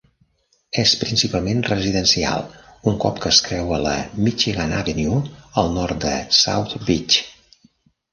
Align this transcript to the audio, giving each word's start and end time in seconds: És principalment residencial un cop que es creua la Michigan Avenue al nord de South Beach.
És 0.83 0.91
principalment 1.01 1.59
residencial 1.65 2.47
un 2.91 2.97
cop 3.03 3.19
que 3.25 3.31
es 3.33 3.41
creua 3.47 3.79
la 3.83 3.93
Michigan 4.29 4.73
Avenue 4.79 5.19
al 5.63 5.69
nord 5.77 6.01
de 6.07 6.15
South 6.39 6.75
Beach. 6.89 7.19